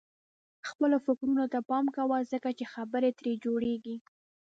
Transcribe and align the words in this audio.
خپلو 0.69 0.97
فکرونو 1.05 1.45
ته 1.53 1.59
پام 1.69 1.85
کوه 1.95 2.17
ځکه 2.31 2.49
چې 2.57 2.65
خبرې 2.73 3.11
ترې 3.19 3.33
جوړيږي. 3.45 3.97